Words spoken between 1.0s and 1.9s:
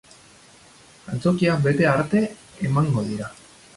Antzokia bete